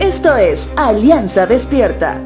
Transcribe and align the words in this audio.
Esto 0.00 0.36
es 0.36 0.70
Alianza 0.76 1.46
Despierta. 1.46 2.24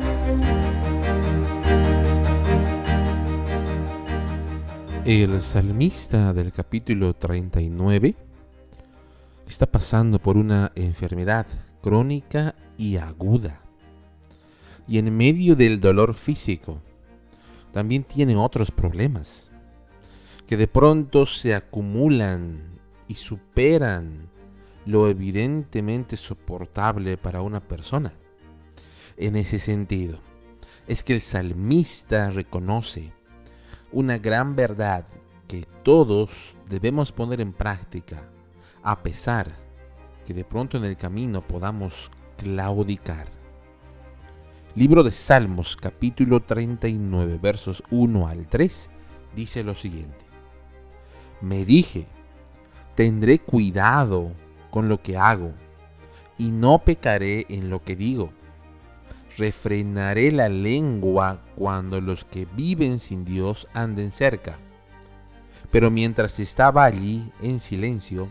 El 5.04 5.40
salmista 5.40 6.32
del 6.32 6.52
capítulo 6.52 7.14
39 7.14 8.16
está 9.46 9.66
pasando 9.66 10.18
por 10.18 10.36
una 10.36 10.72
enfermedad 10.74 11.46
crónica 11.80 12.54
y 12.76 12.96
aguda. 12.96 13.60
Y 14.88 14.98
en 14.98 15.16
medio 15.16 15.54
del 15.54 15.80
dolor 15.80 16.14
físico, 16.14 16.80
también 17.72 18.04
tiene 18.04 18.36
otros 18.36 18.70
problemas 18.70 19.50
que 20.46 20.56
de 20.56 20.68
pronto 20.68 21.26
se 21.26 21.54
acumulan 21.54 22.62
y 23.08 23.14
superan 23.14 24.28
lo 24.86 25.08
evidentemente 25.08 26.16
soportable 26.16 27.16
para 27.18 27.42
una 27.42 27.60
persona. 27.60 28.12
En 29.16 29.36
ese 29.36 29.58
sentido, 29.58 30.20
es 30.86 31.02
que 31.02 31.12
el 31.12 31.20
salmista 31.20 32.30
reconoce 32.30 33.12
una 33.92 34.18
gran 34.18 34.54
verdad 34.54 35.06
que 35.48 35.66
todos 35.82 36.56
debemos 36.68 37.12
poner 37.12 37.40
en 37.40 37.52
práctica, 37.52 38.28
a 38.82 39.02
pesar 39.02 39.52
que 40.26 40.34
de 40.34 40.44
pronto 40.44 40.76
en 40.76 40.84
el 40.84 40.96
camino 40.96 41.40
podamos 41.40 42.10
claudicar. 42.36 43.26
Libro 44.74 45.02
de 45.02 45.10
Salmos 45.10 45.76
capítulo 45.76 46.42
39 46.42 47.38
versos 47.40 47.82
1 47.90 48.28
al 48.28 48.46
3 48.46 48.90
dice 49.34 49.64
lo 49.64 49.74
siguiente. 49.74 50.24
Me 51.40 51.64
dije, 51.64 52.06
tendré 52.94 53.38
cuidado 53.38 54.32
con 54.76 54.90
lo 54.90 55.00
que 55.00 55.16
hago 55.16 55.54
y 56.36 56.50
no 56.50 56.80
pecaré 56.80 57.46
en 57.48 57.70
lo 57.70 57.82
que 57.82 57.96
digo 57.96 58.30
refrenaré 59.38 60.30
la 60.30 60.50
lengua 60.50 61.40
cuando 61.56 61.98
los 62.02 62.26
que 62.26 62.44
viven 62.44 62.98
sin 62.98 63.24
Dios 63.24 63.68
anden 63.72 64.10
cerca. 64.10 64.58
Pero 65.70 65.90
mientras 65.90 66.38
estaba 66.40 66.84
allí 66.84 67.32
en 67.40 67.58
silencio, 67.58 68.28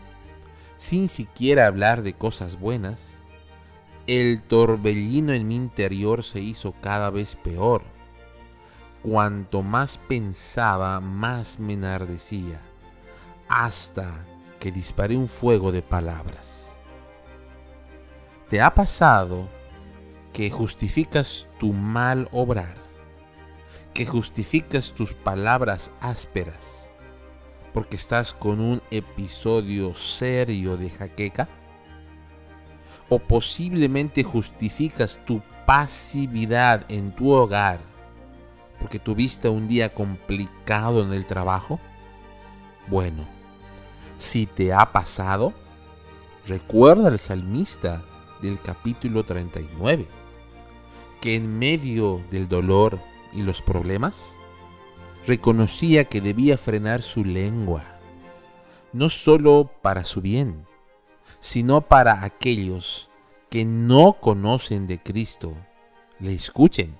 sin 0.78 1.08
siquiera 1.08 1.66
hablar 1.66 2.04
de 2.04 2.12
cosas 2.12 2.60
buenas, 2.60 3.18
el 4.06 4.40
torbellino 4.40 5.32
en 5.32 5.48
mi 5.48 5.56
interior 5.56 6.22
se 6.22 6.38
hizo 6.38 6.74
cada 6.80 7.10
vez 7.10 7.34
peor. 7.34 7.82
Cuanto 9.02 9.62
más 9.62 9.98
pensaba, 9.98 11.00
más 11.00 11.58
me 11.58 11.72
enardecía, 11.72 12.60
hasta 13.48 14.24
que 14.66 14.72
disparé 14.72 15.16
un 15.16 15.28
fuego 15.28 15.70
de 15.70 15.80
palabras. 15.80 16.74
¿Te 18.50 18.60
ha 18.60 18.74
pasado 18.74 19.48
que 20.32 20.50
justificas 20.50 21.46
tu 21.60 21.72
mal 21.72 22.28
obrar, 22.32 22.74
que 23.94 24.04
justificas 24.04 24.90
tus 24.90 25.14
palabras 25.14 25.92
ásperas, 26.00 26.90
porque 27.72 27.94
estás 27.94 28.34
con 28.34 28.58
un 28.58 28.82
episodio 28.90 29.94
serio 29.94 30.76
de 30.76 30.90
jaqueca? 30.90 31.48
¿O 33.08 33.20
posiblemente 33.20 34.24
justificas 34.24 35.20
tu 35.24 35.42
pasividad 35.64 36.84
en 36.88 37.14
tu 37.14 37.30
hogar 37.30 37.78
porque 38.80 38.98
tuviste 38.98 39.48
un 39.48 39.68
día 39.68 39.94
complicado 39.94 41.04
en 41.04 41.12
el 41.12 41.24
trabajo? 41.24 41.78
Bueno, 42.88 43.35
si 44.18 44.46
te 44.46 44.72
ha 44.72 44.92
pasado, 44.92 45.52
recuerda 46.46 47.08
al 47.08 47.18
salmista 47.18 48.02
del 48.40 48.60
capítulo 48.60 49.24
39 49.24 50.06
que 51.20 51.34
en 51.34 51.58
medio 51.58 52.20
del 52.30 52.48
dolor 52.48 52.98
y 53.32 53.42
los 53.42 53.62
problemas, 53.62 54.36
reconocía 55.26 56.04
que 56.04 56.20
debía 56.20 56.56
frenar 56.56 57.02
su 57.02 57.24
lengua, 57.24 57.82
no 58.92 59.08
solo 59.08 59.70
para 59.82 60.04
su 60.04 60.20
bien, 60.20 60.66
sino 61.40 61.80
para 61.80 62.24
aquellos 62.24 63.10
que 63.50 63.64
no 63.64 64.14
conocen 64.14 64.86
de 64.86 65.02
Cristo, 65.02 65.54
le 66.18 66.34
escuchen 66.34 66.96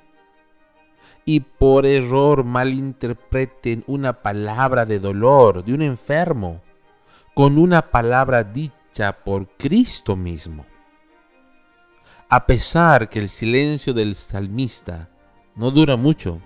y 1.25 1.41
por 1.41 1.87
error 1.87 2.45
malinterpreten 2.45 3.83
una 3.87 4.23
palabra 4.23 4.87
de 4.87 5.01
dolor 5.01 5.65
de 5.65 5.75
un 5.75 5.83
enfermo 5.83 6.61
con 7.37 7.57
una 7.57 7.83
palabra 7.83 8.43
dicha 8.43 9.13
por 9.13 9.47
Cristo 9.57 10.17
mismo 10.17 10.67
a 12.29 12.47
pesar 12.47 13.09
que 13.09 13.21
el 13.21 13.29
silencio 13.29 13.95
del 13.95 14.17
salmista 14.17 15.09
no 15.55 15.71
dura 15.71 15.97
mucho, 15.97 16.41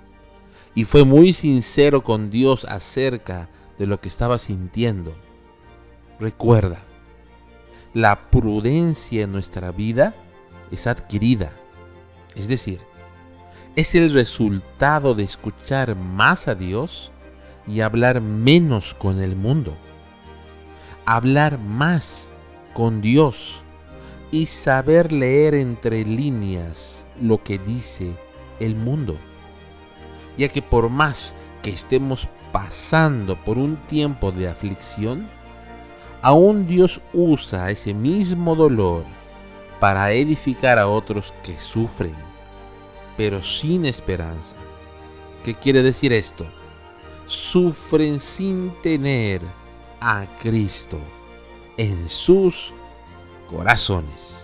y 0.74 0.84
fue 0.84 1.04
muy 1.04 1.32
sincero 1.32 2.04
con 2.04 2.30
Dios 2.30 2.64
acerca 2.66 3.48
de 3.78 3.86
lo 3.86 4.00
que 4.00 4.08
estaba 4.08 4.38
sintiendo. 4.38 5.14
Recuerda, 6.18 6.82
la 7.94 8.30
prudencia 8.30 9.22
en 9.22 9.32
nuestra 9.32 9.72
vida 9.72 10.14
es 10.70 10.86
adquirida, 10.86 11.52
es 12.36 12.46
decir, 12.46 12.80
es 13.74 13.94
el 13.94 14.12
resultado 14.12 15.14
de 15.14 15.24
escuchar 15.24 15.96
más 15.96 16.46
a 16.46 16.54
Dios 16.54 17.10
y 17.66 17.80
hablar 17.80 18.20
menos 18.20 18.94
con 18.94 19.20
el 19.20 19.34
mundo. 19.34 19.76
Hablar 21.12 21.58
más 21.58 22.30
con 22.72 23.00
Dios 23.00 23.64
y 24.30 24.46
saber 24.46 25.10
leer 25.10 25.56
entre 25.56 26.04
líneas 26.04 27.04
lo 27.20 27.42
que 27.42 27.58
dice 27.58 28.12
el 28.60 28.76
mundo. 28.76 29.16
Ya 30.38 30.48
que 30.50 30.62
por 30.62 30.88
más 30.88 31.34
que 31.64 31.70
estemos 31.70 32.28
pasando 32.52 33.36
por 33.44 33.58
un 33.58 33.74
tiempo 33.88 34.30
de 34.30 34.46
aflicción, 34.46 35.28
aún 36.22 36.68
Dios 36.68 37.00
usa 37.12 37.72
ese 37.72 37.92
mismo 37.92 38.54
dolor 38.54 39.02
para 39.80 40.12
edificar 40.12 40.78
a 40.78 40.86
otros 40.86 41.34
que 41.42 41.58
sufren, 41.58 42.14
pero 43.16 43.42
sin 43.42 43.84
esperanza. 43.84 44.54
¿Qué 45.42 45.56
quiere 45.56 45.82
decir 45.82 46.12
esto? 46.12 46.46
Sufren 47.26 48.20
sin 48.20 48.72
tener 48.80 49.42
a 50.00 50.26
Cristo 50.40 50.98
en 51.76 52.08
sus 52.08 52.72
corazones. 53.50 54.39